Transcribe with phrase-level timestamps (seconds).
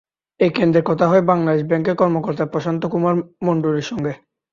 [0.39, 3.15] এ কেন্দ্রে কথা হয় বাংলাদেশ ব্যাংকের কর্মকর্তা প্রশান্ত কুমার
[3.43, 4.13] মণ্ডলের সঙ্গে।